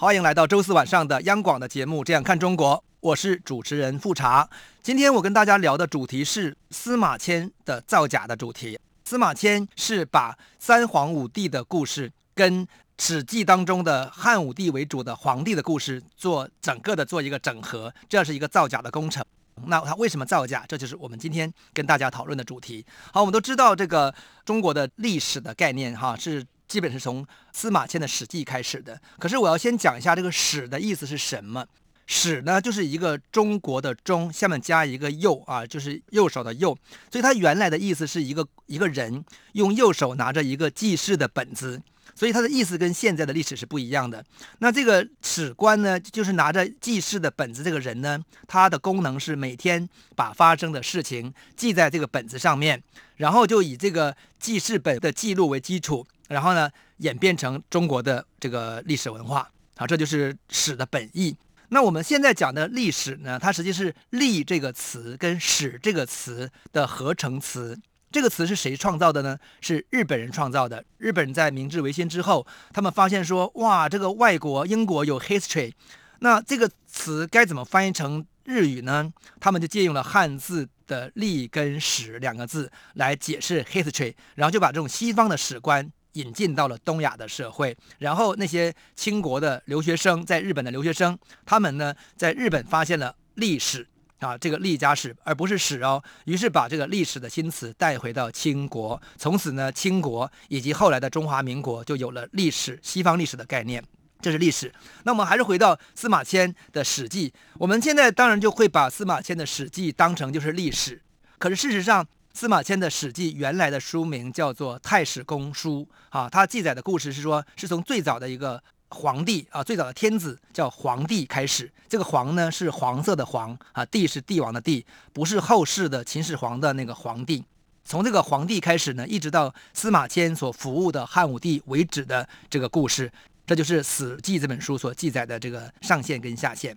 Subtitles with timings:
[0.00, 4.48] 欢迎来到周四晚上的央广的节目《这样看中国》，我是主持人富察。
[4.82, 8.80] 今天我跟大家聊的主题是司马迁的造假的主题。
[9.04, 12.66] 司马迁是把三皇五帝的故事跟
[12.98, 19.22] 《史记》当中的汉武帝为主的皇帝的故事做整个的做一个整合，这是一个造假的工程。
[19.66, 20.64] 那他为什么造假？
[20.66, 22.82] 这就是我们今天跟大家讨论的主题。
[23.12, 24.14] 好，我们都知道这个
[24.46, 26.42] 中国的历史的概念，哈，是。
[26.70, 29.00] 基本是从司马迁的《史记》开始的。
[29.18, 31.66] 可是我要先讲一下这个“史”的意思是什么。
[32.06, 36.78] “史”呢，就是一个中国的“中”，下面加一个“右”啊，就是右手的“右”。
[37.10, 41.82] 所以它原来的意思是一个一个人用右手拿着一个记事的本子。
[42.14, 44.24] 所以它的意思跟现在的历史是不一样的。
[44.58, 47.64] 那这个史官呢，就是拿着记事的本子。
[47.64, 52.80] 这个人呢，他的功能是每天把发生的事情记在这个本子上面，
[53.16, 56.06] 然后就以这个记事本的记录为基础。
[56.30, 61.36] 然后呢，演变成中国的这个历史文化，好，这就是史的本意。
[61.70, 67.76] 那我们现在讲的历史呢，它实际是“历”这个词跟“史”这个词的合成词。
[68.12, 69.38] 这个词是谁创造的呢？
[69.60, 70.84] 是日本人创造的。
[70.98, 75.72] 日本人在明治维新之后，他们发现说，哇，这个外国英国有 history，
[76.20, 79.12] 那这个词该怎么翻译成日语呢？
[79.40, 85.90] 他们就借用了汉字的“历”跟“史”两个字来解释 history，然后就把这种西方的史观。
[86.12, 93.86] 引进到了东亚的社会，然后那些清国的留学生，在日本的留学生，他们呢，在日本发现了历史。
[94.20, 103.82] 啊，这个历加史，而不是史哦，于是把这个历史的新词带回到清国，从此呢，清国以及后来的中华民国就有了历史，西方历史的概念，
[104.20, 104.70] 这是历史。
[105.04, 111.00] 那我们还是回到司马迁的《史记》，我们现在当然就会把司马迁的《史记》当成就是历史，
[111.38, 112.06] 可是事实上。
[112.32, 115.86] 司马迁的《史记》原来的书名叫做《太史公书》
[116.18, 121.70] 啊，它记载的故事是说，是从最早的一个皇帝啊，最早的天子叫皇帝开始。
[121.88, 127.44] 这个“皇”呢是黄色的“黄”啊，“帝”是帝王的“帝”，不是后世的秦始皇的那个皇帝。
[127.84, 133.10] 从这个皇帝开始呢，一直到司马迁所服务的汉武帝为止的这个故事，
[133.44, 136.76] 这就是《史记》这本书所记载的这个上限跟下限。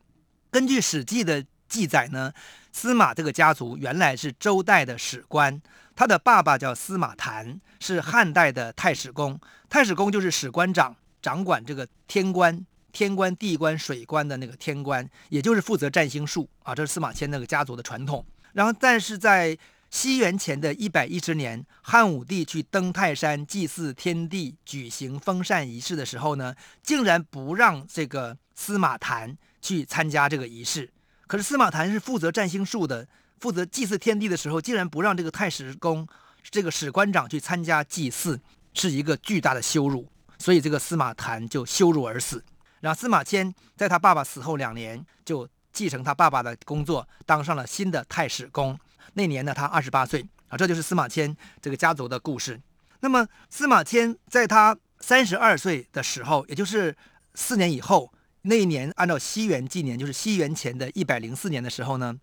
[0.50, 2.34] 根据《史记》的记载呢，
[2.74, 5.62] 司马这个家族原来是周代的史官，
[5.96, 9.40] 他的爸爸叫司马谈，是汉代的太史公。
[9.70, 16.74] 太史公就是史官长，掌管这个天官、天官、地官、水官的那个天官，也就是负责占星术啊。
[16.74, 18.26] 这是司马迁那个家族的传统。
[18.54, 19.58] 然后，但是在
[19.92, 30.90] 西元前的一百一十年，汉武帝去登泰山祭祀天地、举行封禅仪式的时候呢，竟然不让这个司马谈去参加这个仪式。
[31.34, 33.08] 可是司马谈是负责占星术的，
[33.40, 36.08] 负责祭祀天地的时候，竟然不让这个太史公
[36.44, 38.40] 这个史官长去参加祭祀，
[38.76, 40.08] 是一个巨大的羞辱。
[40.38, 42.46] 所以这个司马谈就羞辱而死。
[42.82, 48.80] 然后司马迁在他爸爸死后两年，就继承他爸爸的工作，当上了新的太史公。
[49.14, 50.56] 那年呢，他二十八岁啊。
[50.56, 52.62] 这就是司马迁这个家族的故事。
[53.00, 56.96] 那么司马迁在他三十二岁的时候，也就是
[57.34, 58.14] 四年以后。
[58.44, 62.20] 那一年，按照西元纪年，就是西元前的一百零四年的时候呢，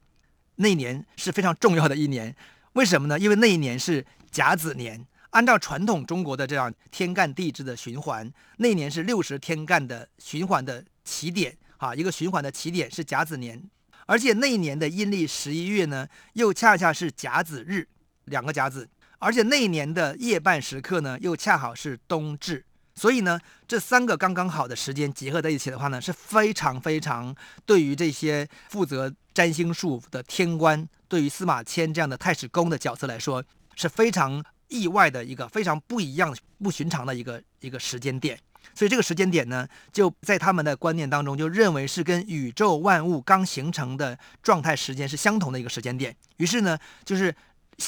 [0.56, 2.34] 那一年是非常重要的一年。
[2.74, 3.18] 为什么呢？
[3.18, 5.06] 因为那一年是甲子年。
[5.30, 13.62] 按照传统中国的这样天干地支的循环，那一年是六十天干的循环的起点啊，一个循环的起点是甲子年。
[14.06, 17.86] 而且那一年的阴历十一月呢，又恰恰是甲子日，
[18.24, 18.88] 两个甲子。
[19.20, 22.64] 而且那一年的夜半时刻呢，又恰好是冬至。
[23.00, 33.42] 所以呢，这三个刚刚好的时间结合在一起的话呢，是非常非常对于这些负责占星术的天官，对于司马迁这样的太史公的角色来说，
[33.74, 38.38] 是非常意外的一个非常不一样、不寻常的一个一个时间点。
[38.74, 46.14] 所以这个时间点呢，就在他们的观念当中，就认为是跟宇宙万物刚形成的状态时间是相同的一个时间点。
[46.36, 47.34] 于是呢，就是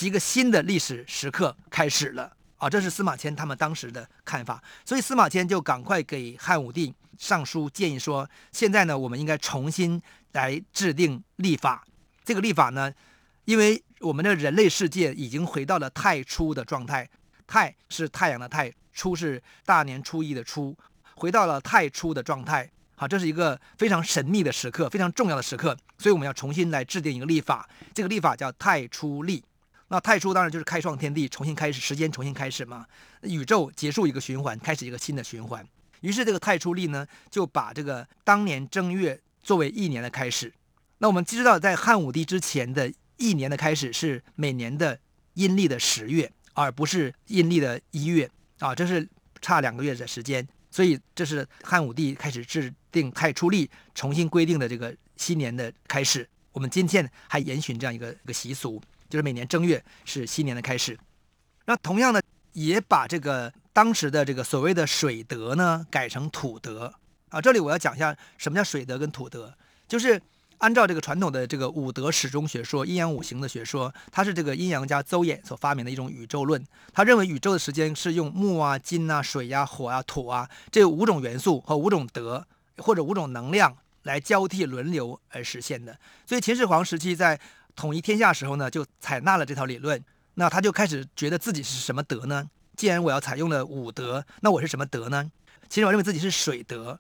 [0.00, 2.34] 一个新的历史时刻开始了。
[2.62, 10.00] 啊，这是司马迁他们当时的看法，所以司马迁就赶快给汉武帝上书建议说，现在呢，我们应该重新
[10.30, 11.84] 来制定历法。
[12.24, 12.92] 这个历法呢，
[13.46, 17.10] 因为我们的人类世界已经回到了太初的状态，
[17.48, 20.78] 太是太阳的太，初是大年初一的初，
[21.16, 22.70] 回到了太初的状态。
[22.94, 27.68] 好，这是一个非常神秘的时刻，非常重要的时刻，所以我们要重新来制定一个历法。
[27.92, 29.42] 这个历法叫太初历。
[29.92, 32.86] 那太初当然就是开创天地，重新开始，时间重新开始嘛。
[33.20, 35.62] 宇宙结束一个循环，开始一个新的循环。
[36.00, 40.50] 于是这个太初历呢，就把这个当年正月作为一年的开始。
[40.96, 44.98] 那我们知道，在汉武帝之前的一年的开始是每年的
[45.34, 48.30] 阴历的十月，而不是阴历的一月
[48.60, 49.06] 啊，这是
[49.42, 50.48] 差两个月的时间。
[50.70, 56.26] 所以这是汉武帝开始制定太初历，重新规定的这个新年的开始。
[56.52, 58.80] 我们今天还沿循这样一个一个习俗，
[59.12, 60.98] 就是每年正月是新年的开始。
[61.66, 62.22] 那同样呢，
[62.54, 66.94] 也把这个当时的这个所谓的水德呢改成土德
[67.28, 67.38] 啊。
[67.38, 69.52] 这里我要讲一下什么叫水德跟土德，
[69.86, 70.22] 就是。
[70.58, 76.64] 按照这个传统的这个五德始终学说，阴阳五行的学说，它是这个阴阳家邹衍所发明的一种宇宙论。
[76.92, 85.98] 他认为宇宙的时间是用木啊、金啊、水呀、啊、火啊、土啊这五种元素和五种德或者五种能量来交替轮流而实现的。
[86.24, 87.40] 所以秦始皇时期在
[87.74, 90.02] 统一天下时候呢，就采纳了这套理论。
[90.34, 92.48] 那他就开始觉得自己是什么德呢？
[92.76, 95.30] 既然我要采用了五德，那我是什么德呢？
[95.68, 96.98] 秦始皇认为自己是水德。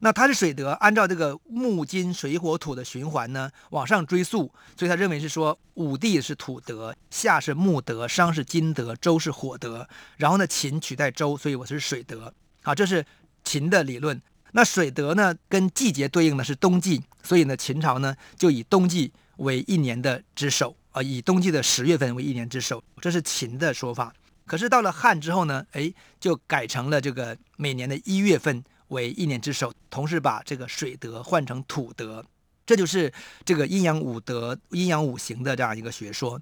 [0.00, 9.88] 那他是水德，按照这个木金水火土的循环呢，往上追溯，所以他认为是说武帝是土德，夏是木德，商是金德，周是火德，
[10.18, 12.34] 然后呢秦取代周，所以我是水德。
[12.62, 13.06] 好，这是
[13.44, 14.20] 秦的理论。
[14.52, 24.12] 那水德呢，跟季节对应的是冬季，所以呢秦朝呢就以冬季为一年的之首啊，以冬季的十月份为一年之首，这是秦的说法。
[24.46, 28.64] 可是到了汉之后呢，哎，就改成了这个每年的一月份。
[28.88, 32.22] 为一年之首，同时把这个水德换成土德，
[32.66, 33.12] 这就是
[33.44, 36.40] 这个阴阳五德、阴阳五行的这样一个学说。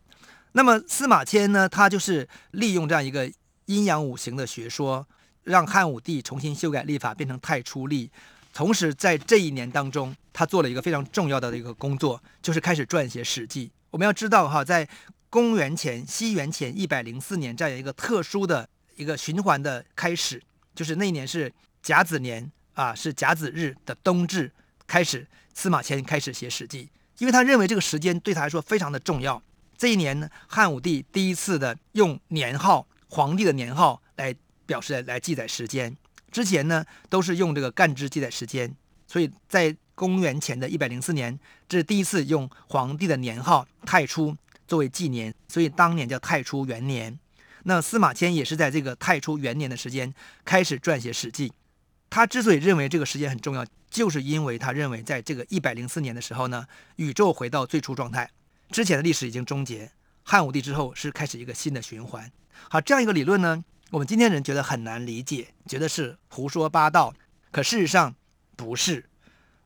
[0.50, 3.30] 那么司马迁呢，他就是利用这样一个
[3.66, 5.06] 阴阳五行的学说，
[5.44, 8.10] 让汉武帝重新修改历法，变成太初历。
[8.52, 13.66] 同时在这一年当中，他做了一个非常重要的一个工作，就是开始撰写《史记》。
[13.90, 14.88] 我们要知道哈，在
[15.30, 20.42] 公元前西元前一百零四年这样一个特殊的一个循环的开始，
[20.74, 21.52] 就是那一年是。
[21.82, 24.52] 甲子年啊，是甲子日的冬至
[24.86, 26.84] 开始，司马迁开始写《史记》，
[27.18, 29.42] 因为他认为这个时间对他来说非常的重要。
[29.76, 34.32] 这一年呢，汉武帝第一次的用年号，皇帝的年号来
[34.64, 35.96] 表示来来记载时间。
[36.32, 38.74] 之前呢，都是用这个干支记载时间，
[39.06, 41.38] 所以在公元前的一百零四年，
[41.68, 44.34] 这是第一次用皇帝的年号太初
[44.66, 47.16] 作为纪年，所以当年叫太初元年。
[47.64, 50.12] 那司马迁也是在这个太初元年的时间
[50.44, 51.48] 开始撰写《史记》。
[52.10, 58.28] 他之所以认为这个时间很重要，就是因为他认为在这个一百零四年的时候呢，宇宙回到最初状态，
[58.70, 59.92] 之前的历史已经终结，
[60.24, 62.30] 汉武帝之后是开始一个新的循环。
[62.68, 67.12] 好，这样一个理论呢，我们今天人觉得很难理解，觉得是胡说八道。
[67.50, 68.14] 可事实上
[68.56, 69.04] 不是，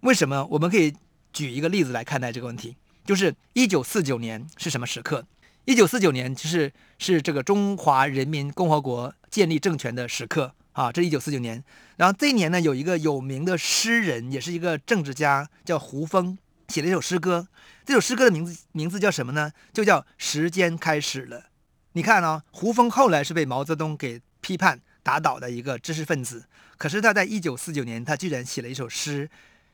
[0.01, 0.45] 为什么？
[0.51, 0.93] 我们可以
[1.33, 5.25] 举一个例子来看待这个问题，就是一九四九年是什么时刻？
[5.65, 10.53] 一九四九年就是是这个中华人民共和国建立政权的时刻。
[10.73, 11.63] 啊，这一九四九年，
[11.97, 16.37] 然后这一年呢，有一个有名的诗人，也是一个政治家，叫胡风，
[16.69, 17.47] 写了一首诗歌。
[17.85, 19.53] 这首诗歌的名字名字叫什么呢？
[19.73, 21.39] 就叫《时间开始了》。
[21.97, 26.45] 你看啊，胡风后来是被毛泽东给批判打倒的一个知识分子，
[26.77, 29.31] 可是他在一九四九年，他居然写了一首诗，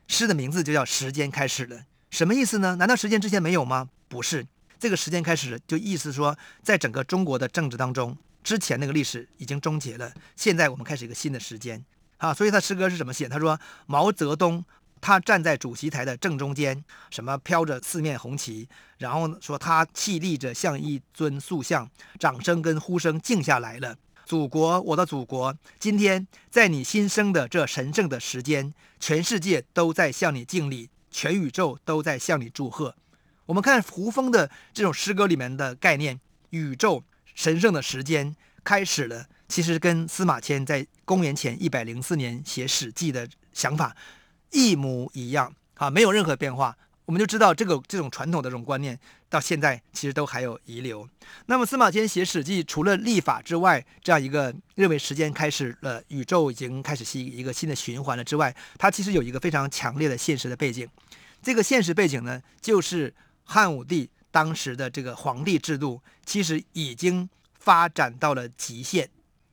[0.06, 1.76] 诗的名字就叫《时间开始了》。
[2.10, 2.76] 什么意思呢？
[2.76, 3.88] 难道时间之前没有吗？
[4.06, 4.46] 不是，
[4.78, 8.16] 这个时间开始，就意思说，在整个中国的政治当中。
[8.44, 11.84] 之前那个历史已经终结了，现在我们开始一个新的时间
[12.18, 12.32] 啊！
[12.32, 13.28] 所以他诗歌是怎么写？
[13.28, 14.64] 他说：“毛泽东
[15.02, 18.68] 他站在主席台的正中间，什么飘着四面红旗，
[18.98, 23.96] 然后说他气立着像一尊塑像，掌声跟呼声静下来了。
[24.24, 32.94] 祖国，我的祖国，今天在你新生的这神圣的时间，全世界都在向你敬礼，全宇宙都在向你祝贺。”
[33.46, 36.18] 我们看胡风的这种诗歌里面的概念，
[36.50, 37.02] 宇宙。
[37.34, 43.96] 神圣的时间开始了，其实跟司马迁在公元前一百零四年写《史记》的想法
[44.52, 46.76] 一模一样啊，没有任何变化。
[47.04, 48.96] 我们就知道这个这种传统的这种观念
[49.28, 51.06] 到现在其实都还有遗留。
[51.46, 60.88] 那么司马迁写《史记》，除了历法之外，这样一个认为时间开始了，宇宙已经开始是一个新的循环了之外，它其实有一个非常强烈的现实的背景。
[61.42, 63.12] 这个现实背景呢，就是
[63.44, 64.08] 汉武帝。
[64.30, 69.06] 当时的这个皇帝制度其实已经发展到了极限，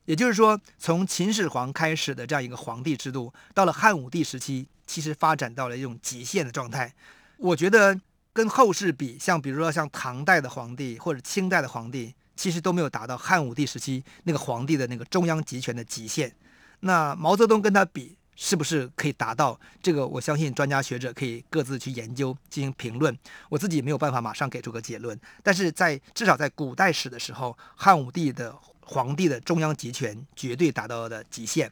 [0.06, 6.92] 也就是说，从秦始皇开始的这样一个皇帝制度，到了汉武帝时期，其实发展到了一种极限的状态。
[7.36, 7.96] 我觉得
[8.32, 16.34] 跟后世比，像比如说像唐代的皇帝或者清代的皇帝，其实都没有达到汉武帝时期那个皇帝的那个中央集权的极限。
[16.80, 20.04] 那毛泽东跟他比，是不是可以达到这个？
[20.04, 23.16] 我相信专家学者可以各自去研究进行评论。
[23.48, 25.16] 我自己没有办法马上给出个结论。
[25.44, 31.70] 但是在至少在古代史的时候，汉武帝的皇帝的中央集权绝对达到了极限。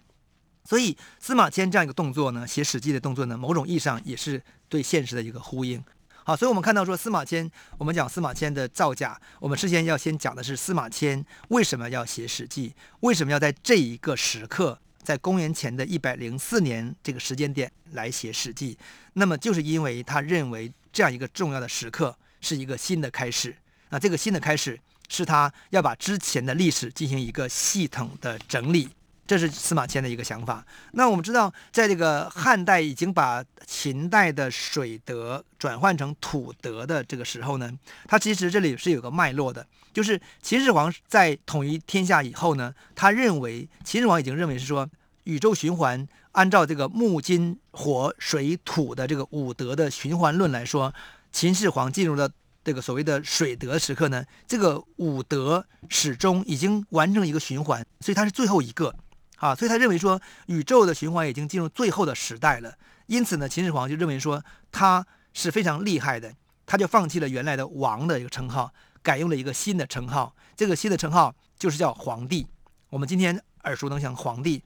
[0.69, 5.83] 所以司马迁这样一个动作呢，写《史记》的动作呢，某种意义上也是对现实的一个呼应。
[6.25, 12.69] 好，所以我们看到说司马迁，我们讲司马迁的造假，我们事先要先讲的是司马迁为什么要写《史记》，
[13.01, 14.79] 为什么要在这一个时刻。
[15.03, 18.75] 在公元前的一百零四年这个时间点来写《史记》，
[19.15, 23.57] 那么就是因为他认为这样一个重要的时刻是一个新的开始。
[23.89, 28.91] 那这个新的开始是他要把之前的历史进行一个系统的整理。
[29.29, 30.65] 这是司马迁的一个想法。
[30.93, 37.71] 那我们知道，在这个汉代已经把秦代的水德转换成土德的这个时候呢，
[38.07, 44.89] 他其实这里是有个脉络的，就是秦始皇在统一天下以后呢，他认为秦始皇已经认为是说
[45.25, 50.95] 宇宙循环，按照这个木金火水土的这个五德的循环论来说，
[51.31, 52.31] 秦始皇进入了
[52.65, 58.95] 这个所谓的水德时刻呢，这个五德始终已经完成一个循环，所以他是最后一个。
[59.39, 62.75] 啊，所以他认为说宇宙的循环已经进入最后的时代了，
[63.07, 66.35] 因此呢，秦始皇就认为说他是非常厉害的，
[66.67, 72.47] 他就放弃了原来的王的一个称号，改用了一个新的称号，这个新的称号就是叫皇帝。
[72.91, 74.63] 我们今天耳熟能详皇帝，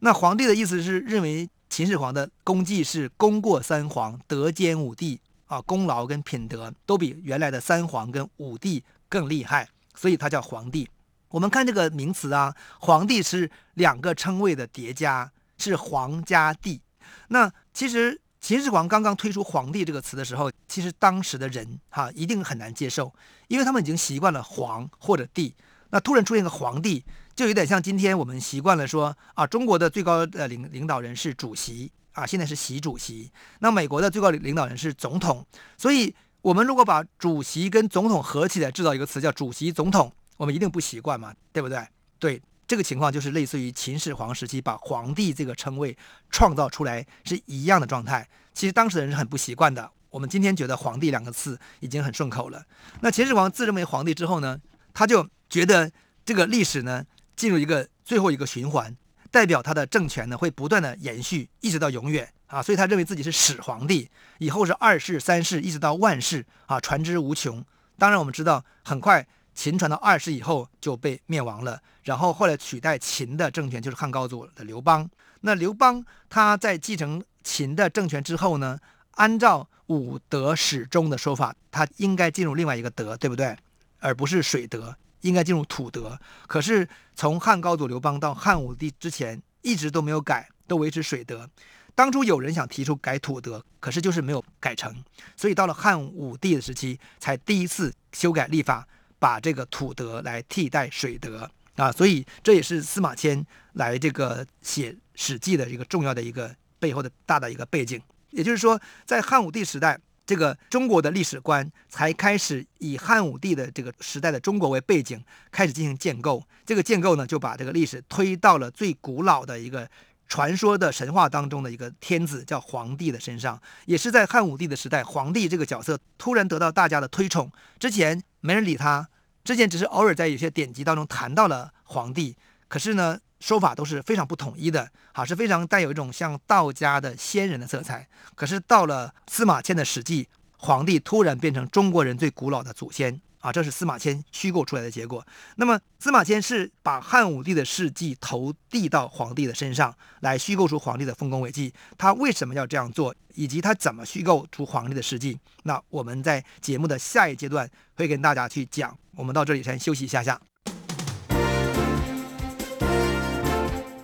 [0.00, 10.88] 那皇帝的意思是认为秦始皇的功绩是功过三皇，德兼五帝啊，功劳跟品德都比原来的三皇跟五帝更厉害，所以他叫皇帝。
[11.36, 16.80] 我们看这个名词啊，皇帝是两个称谓的叠加，是皇加帝。
[17.28, 23.12] 那其实秦始皇刚刚推出“皇帝”这个词的时候，其实当时的人哈、一定很难接受，
[23.48, 25.54] 因为他们已经习惯了皇或者帝。
[25.90, 33.30] 那突然出现个皇帝，就有点像今天我们习惯了说啊，中国的最高的领领导人是主席啊，现在是习主席。
[33.58, 35.44] 那美国的最高领导人是总统。
[35.76, 40.10] 所以，我们如果把主席跟总统合起来制造一个词叫主席总统。
[40.36, 41.78] 我们一定不习惯嘛，对不对？
[42.18, 45.96] 对，这个情况就是类似于秦始皇时期把皇帝这个称谓
[46.30, 48.28] 创造出来是一样的状态。
[48.54, 49.90] 其实当时的人是很不习惯的。
[50.10, 52.64] 我们今天觉得“皇帝”两个字已经很顺口了。
[53.02, 54.58] 那秦始皇自认为皇帝之后呢，
[54.94, 55.92] 他就觉得
[56.24, 58.96] 这个历史呢进入一个最后一个循环，
[59.30, 62.62] 代表他的政权呢会不断的延续，一直到永远啊。
[62.62, 67.62] 所以他认为自己是始皇帝，以后是二世、三世，一直到万世啊，传之无穷。
[67.98, 69.26] 当然，我们知道很快。
[69.56, 75.08] 秦传到二世以后就被灭亡了，然后后来取代秦的政权就是汉高祖的刘邦。
[75.40, 78.78] 那刘邦他在继承秦的政权之后呢，
[79.12, 83.56] 按照五德始终的说法，他应该进入另外一个德，对不对？
[83.98, 86.20] 而不是水德，应该进入土德。
[86.46, 91.48] 可是从汉高祖刘邦到汉武帝之前，一直都没有改，都维持水德。
[91.94, 94.94] 当初有人想提出改土德，可是就是没有改成，
[95.34, 98.86] 所以到了汉武帝的时期，才第一次修改历法。
[99.18, 103.44] 把这个土德来替代水德啊，所以这也是司马迁
[103.74, 108.00] 来这个写《史记》的一个重要的一个背后的大的一个背景。
[108.30, 116.42] 也就是说，在汉武帝时代，这个中国的历史观才开始以汉武帝的这个时代的中国为背景，开始进行建构。
[116.64, 119.88] 这个建构呢，就把这个历史推到了最古老的一个
[120.28, 123.58] 传说的神话当中的一个天子叫皇帝的身上。
[123.86, 129.08] 也是在汉武帝的时代，皇帝这个角色突然得到大家的推崇，之前没人理他。
[129.44, 132.36] 之前只是偶尔在有些典籍当中谈到了皇帝，
[132.68, 138.08] 可是呢，说法都是非常不统一的，啊，是非常带有一种像道家的仙人的色彩。
[138.34, 140.24] 可是到了司马迁的《史记》，
[140.56, 145.24] 皇帝突然变成中国人最古老的祖先，啊，这是司马迁虚构出来的结果。
[145.54, 151.72] 那么司马迁是把汉武帝的事迹投递到皇帝的身上来虚构出皇帝的丰功伟绩。
[151.96, 155.38] 他为什么要这样做，以及他怎么虚构出皇帝的事迹？
[155.62, 158.98] 那我们在节目的下一阶段会跟大家去讲。
[159.14, 160.40] 我们到这里先休息一下下。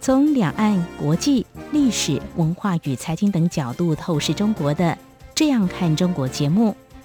[0.00, 4.84] 从两岸、国际、历史、文化与财经等角度透视中国的
[5.34, 6.76] 《这样看中国》节目，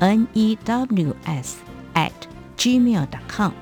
[0.00, 1.54] news
[1.94, 2.10] at
[2.56, 3.52] gmail.com。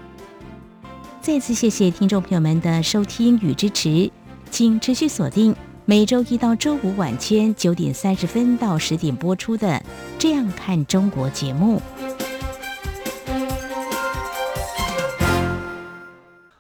[1.21, 4.11] 再次谢谢听众朋友们的收听与支持，
[4.51, 5.55] 请持续锁定
[5.85, 9.69] 每周一到周五晚间九点三十分到十点播出的
[10.19, 11.83] 《这样看中国》节目。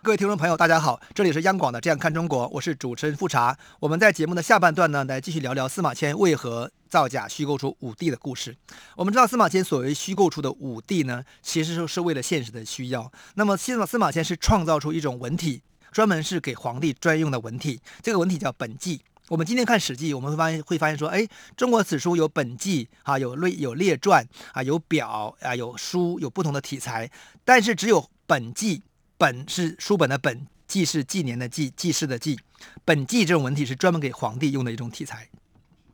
[0.08, 3.54] 各位听众朋友，大家好，这里是央广的《这样看中国》，我是主持人富察。
[3.78, 8.56] 我们在节目的下半段呢，来继续聊聊司马迁为何造假虚构出五帝的故事。
[8.96, 13.12] 我们知道司马迁所谓虚构出的五帝呢，其实是为了现实的需要。
[13.34, 15.60] 那么，司马司马迁是创造出一种文体，
[15.92, 19.02] 专门是给皇帝专用的文体，这个文体叫本纪。
[19.28, 27.10] 我们今天看《史记》，我们会发现会发现说，哎，中国史书有本纪啊，有列有列传啊，有表啊，有书，有不同的题材，
[27.44, 28.80] 但是只有本纪。
[29.18, 32.38] 本是书本的本，纪是纪年的纪，记事的记。
[32.84, 35.28] 本纪这种文体是专门给皇帝用的一种题材。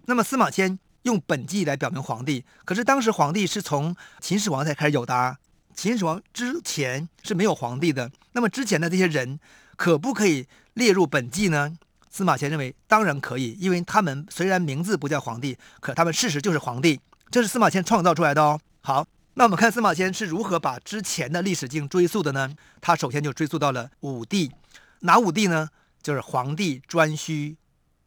[0.05, 5.39] 那么司马迁用本纪来表明皇帝，可是当时皇帝是从秦始皇才开始有的啊，
[5.75, 8.13] 秦始皇之前是没有皇帝的。
[8.33, 9.41] 那么之前的这些人
[9.77, 11.75] 可不可以列入本纪呢？
[12.11, 17.01] 司马迁认为当然可以，因为他们虽然名字不叫皇帝，可他们事实就是皇帝，
[17.31, 18.61] 这是司马迁创造出来的哦。
[18.83, 19.07] 好。
[19.37, 22.55] 那我们看司马迁是如何把之前的历史进行追溯的呢？
[22.81, 24.53] 他首先就追溯到了武帝，
[25.01, 25.69] 哪武帝呢？
[26.01, 27.57] 就是黄帝、颛顼、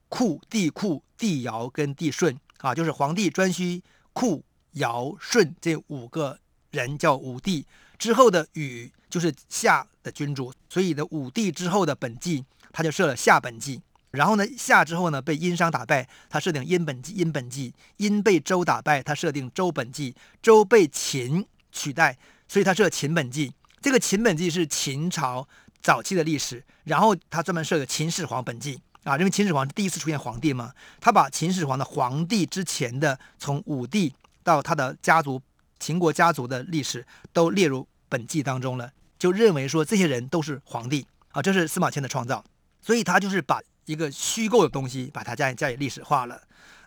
[0.07, 3.81] 库、帝喾、帝尧跟帝舜啊，就是黄帝、颛顼、
[4.13, 4.43] 库、
[4.73, 6.39] 尧、舜这五个
[6.71, 7.65] 人叫武帝。
[7.97, 13.81] 之后的禹就是夏的君主，所以的武帝之后的本纪，他就设了夏本纪。
[14.17, 17.13] 然后呢，夏之后呢，被殷商打败，他设定殷本纪。
[17.13, 20.15] 殷本纪，殷被周打败，他设定周本纪。
[20.41, 23.53] 周被秦取代，所以他设秦本纪。
[23.79, 25.47] 这个秦本纪是秦朝
[25.83, 26.65] 早期的历史。
[26.85, 35.39] 然后他专门设个秦始皇本纪啊，因为秦始皇是第一次出现皇帝嘛，他把秦始皇的皇帝之前的从武帝到他的家族
[35.79, 42.43] 秦国家族的历史都列入本纪当中了，就认为说这些人都是皇帝啊，这是司马迁的创造。
[42.81, 43.61] 所以他就是把。
[43.87, 46.39] 一个虚构的东西，把它加以加以历史化了。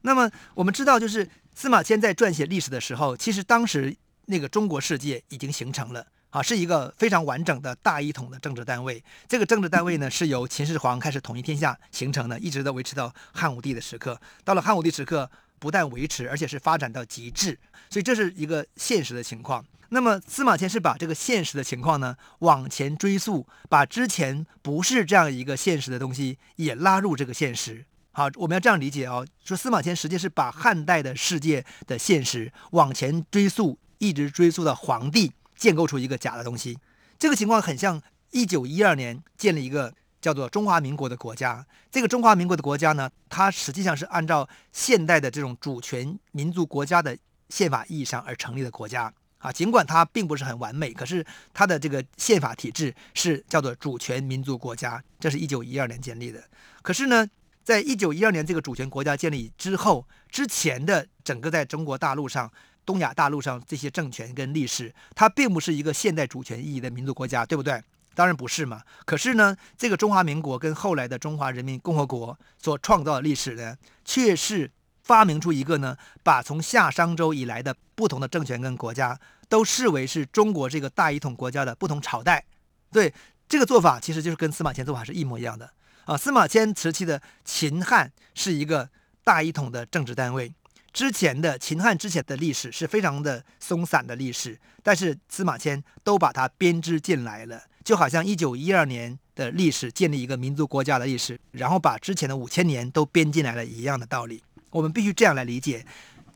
[0.03, 3.95] 那么我们知道，就是司马迁在撰写历史的时候，其实当时
[4.27, 9.03] 那个中国世界已经形成了啊，是一个非常完整的大一统的政治单位。
[9.27, 14.21] 这个政治单位呢，是由秦始皇开始统一天下形成的，一直都维持到汉武帝的时刻。
[14.45, 15.31] 到了汉武帝时刻，
[15.61, 17.57] 不但维持，而且是发展到极致。
[17.89, 19.65] 所以这是一个现实的情况。
[19.91, 27.85] 那么司马迁是把这个现实的情况呢往前追溯，把之前不是这样一个现实的东西也拉入这个现实。
[28.13, 36.79] 好，我们要这样理解哦，说司马迁实际是把汉代的世界的现实往前追溯，一直追溯到皇帝，建构出一个假的东西。
[37.19, 41.65] 这个情况很像一九一二年建立一个叫做中华民国的国家。
[41.91, 47.17] 这个中华民国的国家呢，它实际上是按照现代的这种主权民族国家的
[47.49, 49.13] 宪法意义上而成立的国家。
[49.39, 56.45] 啊，尽管它并不是很完美，可是它的这个宪法体制是叫做主权民族国家，这是一九一二年建立的。
[56.83, 57.27] 可是呢，
[57.65, 62.53] 在一九一二年这个主权国家建立之后，之前的整个在中国大陆上、
[62.85, 67.83] 东亚大陆上这些政权跟历史，它并不是一个现代主权意义的民族国家，对不对？
[68.21, 68.83] 当然不是嘛。
[69.07, 74.71] 可是呢，这个中华民国跟后来的中华人民共和国所创造的历史呢，却是。
[75.03, 82.45] 发明出一个呢，把从夏商周以来的不同的政权跟国家都视为是中国这个大一统国家的不同朝代。
[82.93, 83.13] 对，
[83.49, 85.69] 这个做法，其实就是跟司马迁做法是一模一样的
[86.05, 86.17] 啊。
[86.17, 88.89] 司马迁时期的秦汉是一个
[89.25, 90.53] 大一统的政治单位，
[90.93, 104.43] 之前的秦汉之前的历史是非常的松散的历史，但是司马迁都把它编织进来了，就好像一九一二年的历史建立一个民族国家的历史，然后把之前的五千年都编进来了一样的道理。
[104.71, 105.85] 我们必须这样来理解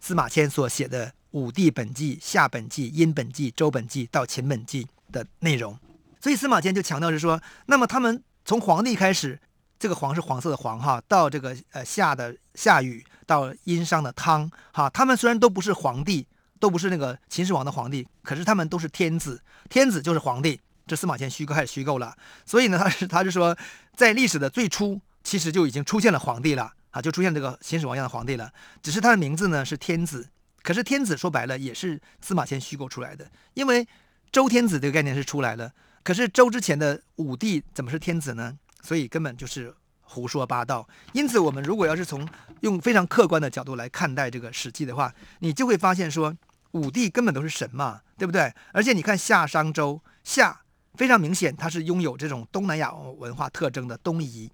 [0.00, 5.78] 司马迁所写的武帝本纪、夏本纪、殷本纪、周本纪到秦本纪的内容。
[6.20, 9.38] 所以司马迁就强调是说，那么他们从皇帝开始，
[9.78, 16.26] 这个黄是黄色的黄哈，到这个呃夏的夏禹，到殷商的汤哈，他们虽然都不是皇帝，
[16.58, 20.58] 都不是那个秦始皇的皇帝，可是他们都是天子，天子就是皇帝。
[20.86, 22.16] 这司马迁虚构还是虚构了？
[22.44, 23.56] 所以呢，他是他就说，
[23.96, 26.72] 在历史的最初，其实就已经出现了皇帝了。
[26.94, 30.28] 啊，就出现这个秦始皇一样的皇帝了，只是他的名字呢是天子，
[30.62, 33.84] 可是天子说白了也是司马迁虚构出来的，因为
[34.30, 35.72] 周天子这个概念是出来了，
[36.04, 38.56] 可是周之前的武帝怎么是天子呢？
[38.80, 40.88] 所以根本就是胡说八道。
[41.14, 42.28] 因此，我们如果要是从
[42.60, 46.32] 用非常客观的角度来看待这个《史记》的话，你就会发现说，
[46.70, 48.54] 武帝根本都是神嘛，对不对？
[48.72, 50.60] 而且你看夏商周，夏
[50.94, 54.50] 非常明显，它是拥有这种东南亚文化特征的东夷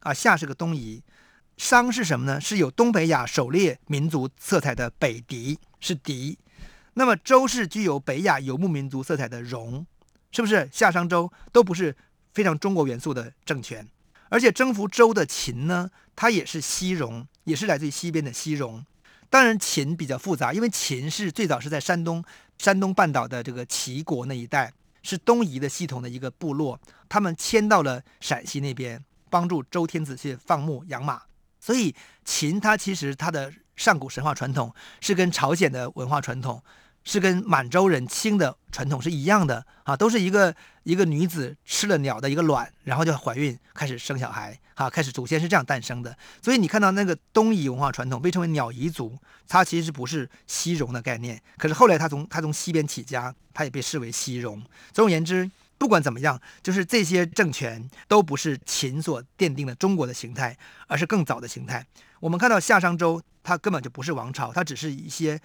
[0.00, 1.02] 啊，夏是个东夷。
[1.56, 2.40] 商是什么呢？
[2.40, 6.38] 是有东北亚狩猎民族色彩的北狄，是狄。
[6.94, 9.84] 那么周是具有北亚游牧民族色彩的戎，
[10.32, 10.68] 是不是？
[10.72, 11.94] 夏商周都不是
[12.32, 13.86] 非常中国元素的政权。
[14.30, 18.86] 而且征服周的秦呢，它也是西戎，也是来自于西边的西戎。
[19.28, 22.24] 当然秦比较复杂，因为秦是最早是在山东
[22.58, 24.72] 山东半岛的这个齐国那一带，
[25.02, 31.22] 是东夷的系统的一个部落，他们迁到了陕西那边，帮助周天子去放牧养马。
[31.58, 36.62] 所以秦它其实它的上古神话传统是跟朝鲜的文化传统。
[37.10, 46.16] 是跟满洲人清的传统是一样的啊，都是一个一个女子吃了鸟的一个卵，然后就怀孕开始生小孩啊，开始祖先是这样诞生的。
[46.40, 49.18] 所以你看到那个东夷文化传统被称为鸟夷族，
[49.48, 51.42] 它其实不是西戎的概念。
[51.58, 54.62] 可是后来他从他从西边起家，他也被视为西戎。
[54.92, 61.84] 总而言之，不管怎么样，就是这些政权都不是秦所奠定的中国的形态，而是更早的形态。
[62.20, 65.40] 我们看到夏商周，它根本就不是王朝，它只是一些。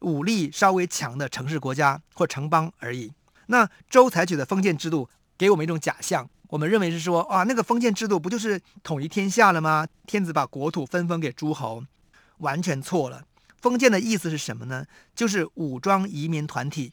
[0.00, 3.12] 武力稍微强的城市国家或城邦而已。
[3.46, 9.86] 那周采取的封建制度给我们一种假象，我们认为是说啊，那个封建制度不就是统一天下了吗？
[10.06, 11.84] 天子把国土分封给诸侯，
[12.38, 13.24] 完全错了。
[13.60, 14.86] 封建的意思是什么呢？
[15.14, 16.92] 就是武装移民团体。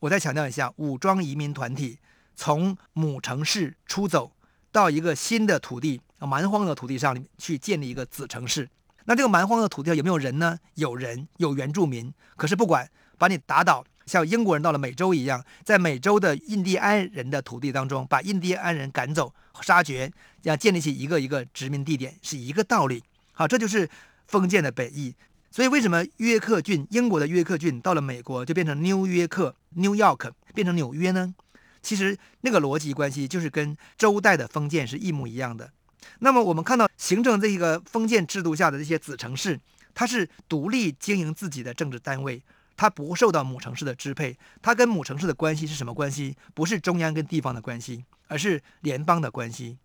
[0.00, 1.98] 我再强调一下，武装移民团体
[2.34, 4.32] 从母城市出走
[4.72, 8.68] 到一个新的土地，蛮荒的土地上去建立一个子城市。
[9.06, 10.58] 那这个蛮荒的土地上有没有人呢？
[10.74, 12.12] 有人，有原住民。
[12.36, 20.10] 可是不管把你打倒，像英国人到了美洲一样，在美洲的印第安人的土地当中，把印第安人赶走、杀绝，
[20.42, 23.02] 要建立起一个一个殖民地点，是一个道理。
[23.32, 23.88] 好，这就是
[24.26, 25.14] 封建的本意。
[25.50, 31.34] 所以为什么约克郡，英国的约克郡到了美国就变成纽约克 （New York） 变成纽约呢？
[31.82, 35.72] 其实那个逻辑关系就是跟周代的封建是一模一样的。
[36.20, 39.58] 那么我们看到，形成这一个封建制度下的这些子城市，
[39.94, 42.42] 它是独立经营自己的政治单位，
[42.76, 44.36] 它不受到母城市的支配。
[44.60, 46.36] 它跟母城市的关系是什么关系？
[46.54, 49.78] 不是中央跟地方的关系，而是联邦的关系。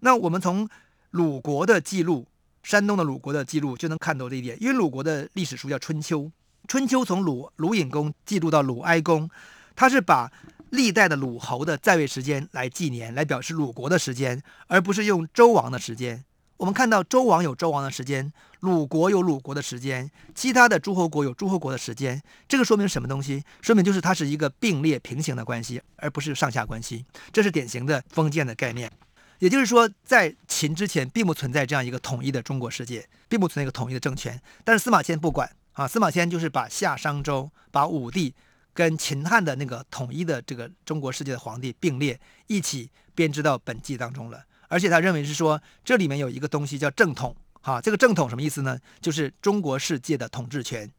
[0.00, 0.68] 那我们从
[1.10, 2.26] 鲁国的记录，
[2.62, 4.56] 山东的鲁国的记录就能看到这一点。
[4.60, 6.20] 因为鲁国的历史书叫《春秋》，
[6.68, 9.28] 《春秋》从鲁鲁隐公记录到鲁哀公，
[9.74, 10.30] 他是把。
[10.70, 16.24] 历代的鲁侯的在位时间来纪年，来表示鲁国的时间，而不是用周王的时间。
[16.58, 22.22] 我们看到周王有周王的时间，鲁国有鲁国的时间，其他的诸侯国有诸侯国的时间。
[22.48, 23.44] 这个说明什么东西？
[23.60, 27.04] 说明就是它是一个并列平行的关系，而不是上下关系。
[27.30, 28.90] 这是典型的封建的概念。
[29.38, 34.40] 也就是说，在秦之前，并不存在这样一个统一的中国世界，并不存在一个统一的政权。
[34.64, 38.34] 但是司马迁不管啊，司马迁就是把夏商周，把武帝。
[38.76, 48.78] 跟秦汉的那个统一的这个中国世界的皇帝并列一起编织到本纪当中了，而且他认为是说这里面有一个东西叫正统，哈，这个正统什么意思呢？
[49.00, 50.92] 就是中国世界的统治权。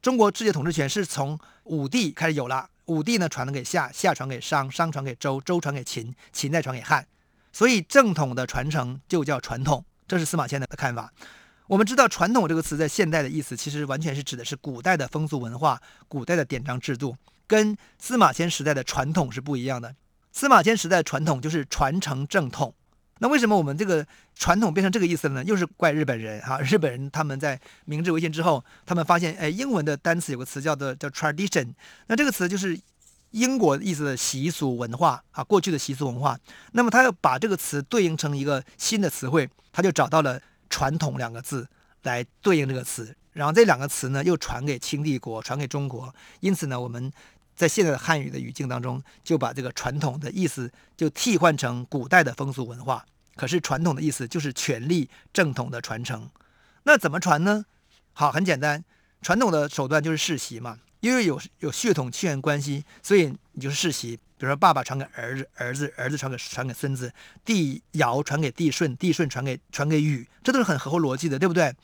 [0.00, 7.04] 中国世界统治权是从武帝开始有了，武帝呢传了给夏，夏传给商，商传给周，周传给秦，秦再传给汉，
[7.52, 11.12] 所以正统的传承就叫传统，这是司马迁的看法。
[11.66, 19.94] 我们知道“传统”这个词在现代的意思，其实完全是指的是古代的风俗文化、古代的典章制度，跟司马迁时代的传统是不一样的。
[20.30, 22.74] 司马迁时代的传统就是传承正统。
[23.20, 25.44] 那为什么我们这个传统变成这个意思了呢？
[25.44, 26.60] 又是怪日本人哈！
[26.60, 31.72] 日本人他们在明治维新之后，他们发现，哎，英文的单词有个词叫做叫 tradition，
[32.08, 32.78] 那这个词就是
[33.30, 36.38] 英国意思的习俗文化啊，过去的习俗文化。
[36.72, 40.38] 那么他要把这个词对应成一个新的词汇，他就找到了。
[40.74, 41.68] 传统两个字
[42.02, 46.12] 来对应这个词，然后这两个词呢又传给清帝国，传给中国。
[46.40, 47.12] 因此呢，我们
[47.54, 53.06] 在现在的汉语的语境当中，就把这个传统的意思就替换成古代的风俗文化。
[53.36, 56.28] 可是传统的意思就是权力正统的传承。
[56.82, 57.64] 那怎么传呢？
[58.12, 58.84] 好，很简单，
[59.22, 64.16] 传统的手段就是世袭嘛，因为有有血统亲缘关系，所以你就是世袭。
[64.38, 67.12] 比如说，爸爸传给儿子，儿子儿子传给传给孙子，
[67.44, 71.74] 帝尧传给帝舜，帝舜传给传给禹，这都是很合乎逻辑的，对不对？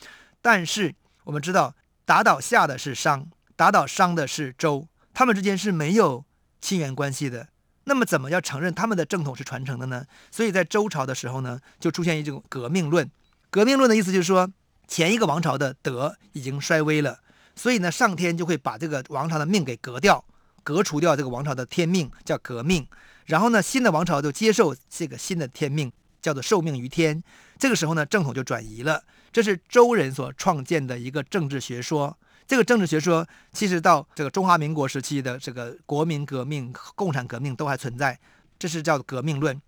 [0.41, 1.75] 但是我们知道，
[2.07, 6.25] 打倒夏的是商，打倒商的是周，他们之间是没有
[6.63, 7.49] 亲缘关系的。
[7.85, 10.07] 那么，怎么要承认他们的正统是传承的呢？
[10.31, 13.11] 所以在周朝的时候呢，就出现一种革命论。
[13.51, 14.51] 革命论的意思就是说，
[14.89, 17.21] 前一个王朝的德已经衰微了，
[17.61, 20.25] 所以呢，上天就会把这个王朝的命给革掉。
[20.62, 22.87] 革除掉这个王朝的天命叫革命，
[23.27, 25.92] 然后呢，新的王朝就接受这个新的天命，
[26.23, 27.23] 叫做受命于天。
[27.59, 29.03] 这个时候呢，正统就转移了。
[29.31, 32.16] 这是周人所创建的一个政治学说。
[32.46, 38.18] 这个政治学说其实到这个中华民国时期的这个国民革命、共产革命都还存在，
[38.59, 39.61] 这是叫革命论。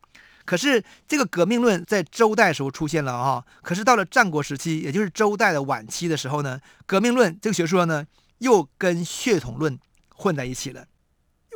[0.45, 8.07] 可是这个革命论在周代时候出现了哈，可是到了战国时期，也就是周代的晚期的时候呢，革命论这个学说呢
[8.39, 9.79] 又跟血统论。
[10.15, 10.87] 混在一起了。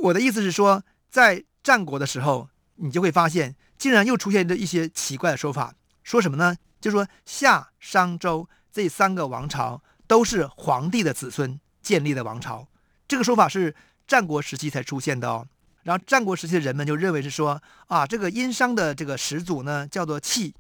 [0.03, 6.57] 我的意思是说，在战国的时候，你就会发现，竟然又出现着一些奇怪的说法，说什么呢？
[6.81, 12.67] 就说夏、商、周这三个王朝都是皇帝的子孙建立的王朝。
[13.07, 15.47] 这个说法是战国时期才出现的哦。
[15.87, 20.53] 然后战国时期的人们就认为是说啊，这个殷商的这个始祖呢叫做契，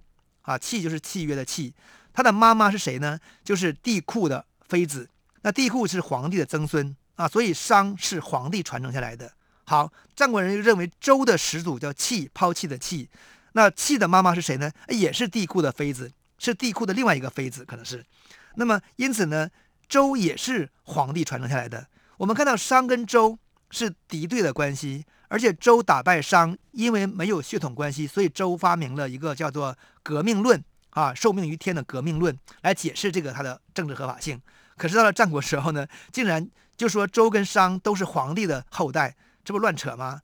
[0.43, 1.75] 啊，契就是契约的契。
[2.13, 3.19] 他的妈妈是谁呢？
[3.43, 5.11] 就是帝嚳的妃子。
[5.43, 9.33] 那帝嚳是皇帝的曾孙啊，所以商是皇帝传承下来的。
[9.65, 13.11] 好，战国人就认为周的始祖叫弃，抛弃的弃。
[13.55, 14.71] 那弃的妈妈是谁呢？
[14.91, 18.07] 也是帝嚳的妃子，是帝嚳的另外一个妃子，可能是。
[18.55, 19.51] 那么因此呢，
[19.89, 21.89] 周也是皇帝传承下来的。
[22.19, 23.37] 我们看到商跟周
[23.73, 25.05] 是敌对的关系。
[25.29, 34.41] 而且周打败商，因为没有血统关系，所以周发明了一个叫做革命论啊，受命于天的革命论来解释这个它的政治合法性。
[34.77, 40.21] 可是到了战国时候呢，竟然就说周跟商都是皇帝的后代，这不乱扯吗？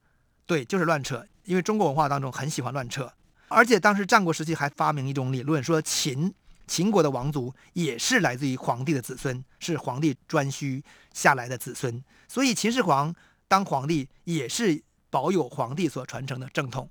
[0.46, 1.26] 对，就是乱扯。
[1.44, 3.12] 因为中国文化当中很喜欢乱扯，
[3.48, 6.32] 而且当时战国时期还发明一种理论，说秦
[6.68, 10.80] 秦国的王族也是来自于皇帝的子孙，是皇帝颛顼
[11.12, 13.12] 下来的子孙，所以秦始皇
[13.48, 14.80] 当皇帝也是。
[15.12, 16.88] 保有皇帝所传承的正统。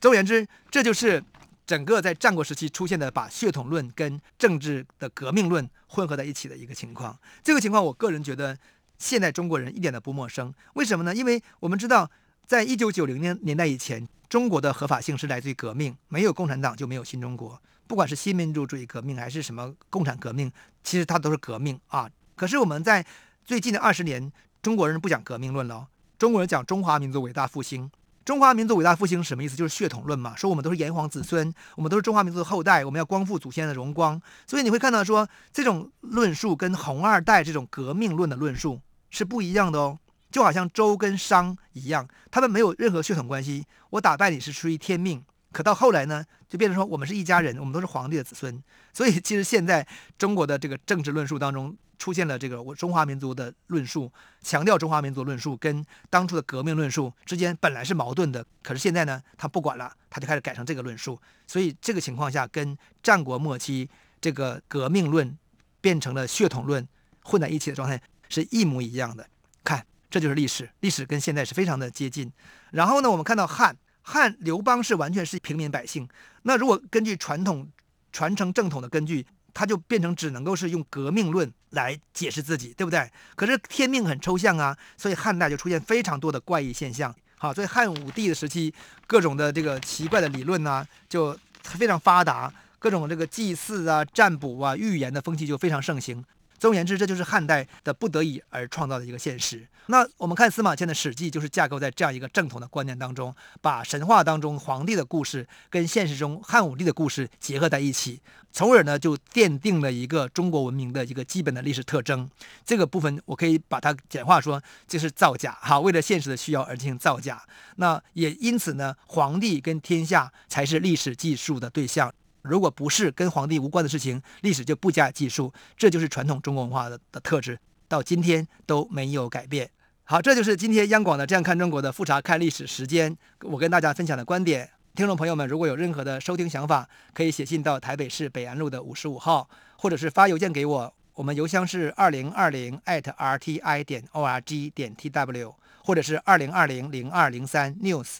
[0.00, 1.22] 总而言之，这就是
[1.66, 7.18] 整个在战国时期出现的把血统论跟政治的革命论混合在一起的一个情况。
[7.44, 8.56] 这个情况，我个人觉得
[8.96, 10.54] 现在中国人一点都不陌生。
[10.72, 11.14] 为什么呢？
[11.14, 12.10] 因为我们知道，
[12.46, 17.60] 在一九九零年年代以前，中国的合法性是来自于革命，没有共产党就没有新中国。
[17.86, 20.50] 不管是新民主主义革命还是什么共产革命，
[20.82, 22.08] 其实它都是革命啊。
[22.36, 23.04] 可是我们在
[23.44, 25.88] 最近的二十年，中国人不讲革命论了。
[26.20, 27.90] 中国人讲中华民族伟大复兴，
[28.26, 29.56] 中华民族伟大复兴什么意思？
[29.56, 34.20] 就是血统论嘛，说我们都是炎黄子孙，我们都是中华民族的后代，我们要光复祖先的荣光。
[34.46, 38.78] 所以你会看到说，这种论述跟红二代这种革命论的论述
[39.08, 39.98] 是不一样的哦。
[40.30, 45.24] 就好像周跟商一样，他们没有任何血统关系，我打败你是出于天命。
[45.52, 48.62] 可到后来呢，就变成说我们是一家人，我们都是皇帝的子孙。
[48.92, 51.74] 所以其实现在中国的这个政治论述当中。
[52.00, 54.10] 出现了这个我中华民族的论述，
[54.40, 63.86] 强调中华民族论述跟当初的革命论述之间本来是矛盾的，可是现在呢，他不管了，他就开始改成这个论述，所以这个情况下跟战国末期
[64.18, 65.38] 这个革命论
[65.82, 66.88] 变成了血统论
[67.22, 69.28] 混在一起的状态是一模一样的。
[69.62, 72.32] 看，这就是历史，历史跟现在是非常的接近。
[72.70, 76.08] 然后呢，我们看到汉汉刘邦是完全是平民百姓，
[76.44, 77.68] 那如果根据传统
[78.10, 79.26] 传承正统的根据。
[79.52, 83.10] 他就变成只能够是用革命论来解释自己，对不对？
[83.34, 87.14] 可是天命很抽象啊，所以汉代就出现非常多的怪异现象。
[87.38, 88.72] 好，所以汉武帝的时期，
[89.06, 96.24] 各种的这个奇怪的理论呢、就非常发达，各种这个祭祀啊、占卜啊、预言的风气就非常盛行。
[96.60, 99.66] 总而言之，这就是汉代的不得已而创造的一个现实。
[99.86, 108.20] 那我们看司马迁的《史记》，就是架构在这样一个正统的观念当中，把神话当中皇帝的故事跟现实中汉武帝的故事结合在一起，
[108.52, 112.30] 从而呢就奠定了一个中国文明的一个基本的历史特征。
[112.64, 117.42] 这个部分我可以把它简化说，就是造假哈，为了现实的需要而进行造假。
[117.76, 122.12] 那也因此呢，皇帝跟天下才是历史记述的对象。
[122.42, 129.70] 如果不是跟皇帝无关的事情，历史就不加记述，这就是传统中国文化的的特质，到今天都没有改变。
[130.04, 134.68] 好，这就是今天央广的《这样看中国》的复查看历史时间，我跟大家分享的观点。
[134.94, 148.18] 听众朋友们，如果有任何的收听想法，可以写信到台北市北安路的五十五号，或者是发邮件给我，我们邮箱是二零二零 @rti 点 org 点 tw，或者是二零二零零二零三 news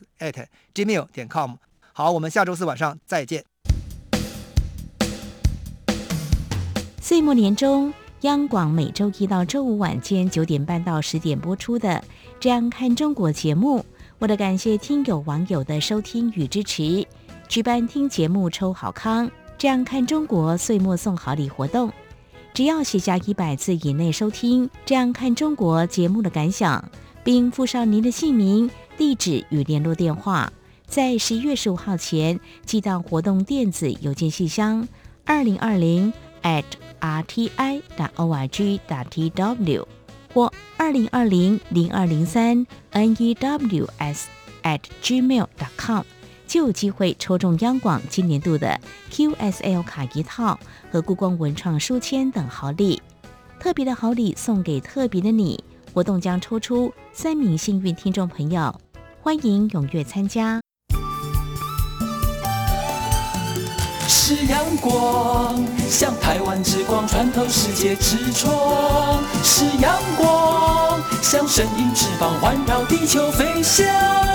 [0.73, 1.57] @gmail 点 com。
[1.93, 3.50] 好，我们下周四晚上再见。
[7.11, 11.89] 岁末年终，央广每周一到周五晚间九点半到十点播出的
[12.39, 13.85] 《这样看中国》节目，
[14.21, 17.05] 为了感谢听友网友的收听与支持，
[17.49, 19.27] 举办听节目抽好康，
[19.59, 21.91] 《这样看中国》岁末送好礼活动。
[22.55, 26.93] 只要写下一百字以内收听《这样看中国》节目的感想，
[27.25, 30.53] 并附上您的姓名、地址与联络电话，
[30.87, 34.87] 在十一月十五号前寄到活动电子邮件信箱
[35.25, 36.13] 二零二零
[36.45, 36.63] at
[37.01, 37.83] rti.
[37.97, 38.81] 打 org.
[38.87, 39.85] 打 tw
[40.33, 44.25] 或二零二零零二零三 news
[44.63, 45.47] at gmail.
[45.59, 46.03] dot com
[46.47, 50.59] 就有机会抽中央广今年度的 QSL 卡一套
[50.91, 53.01] 和故宫文创书签等好礼。
[53.59, 58.75] 特别的好礼送给特别的你，活动将抽出三名幸运听众朋友，
[59.21, 60.61] 欢迎踊跃参加。
[64.31, 74.30] 是阳光，像台湾之光穿透世界之窗；是阳光，像神鹰翅膀环绕地球飞翔。